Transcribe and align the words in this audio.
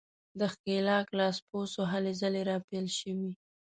د 0.39 0.41
ښکېلاک 0.53 1.07
لاسپوڅو 1.19 1.81
هلې 1.91 2.13
ځلې 2.21 2.41
راپیل 2.51 2.85
شوې. 2.99 3.31